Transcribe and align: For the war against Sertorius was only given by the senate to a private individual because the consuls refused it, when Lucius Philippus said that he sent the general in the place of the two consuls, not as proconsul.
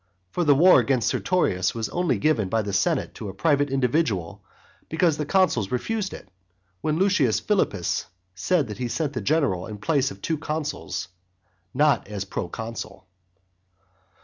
For 0.31 0.43
the 0.43 0.55
war 0.55 0.79
against 0.79 1.09
Sertorius 1.09 1.75
was 1.75 1.87
only 1.89 2.17
given 2.17 2.49
by 2.49 2.63
the 2.63 2.73
senate 2.73 3.13
to 3.13 3.29
a 3.29 3.35
private 3.35 3.69
individual 3.69 4.43
because 4.89 5.15
the 5.17 5.27
consuls 5.27 5.69
refused 5.69 6.11
it, 6.11 6.27
when 6.81 6.97
Lucius 6.97 7.39
Philippus 7.39 8.07
said 8.33 8.67
that 8.69 8.79
he 8.79 8.87
sent 8.87 9.13
the 9.13 9.21
general 9.21 9.67
in 9.67 9.75
the 9.75 9.79
place 9.81 10.09
of 10.09 10.17
the 10.17 10.21
two 10.21 10.39
consuls, 10.39 11.09
not 11.71 12.07
as 12.07 12.25
proconsul. 12.25 13.05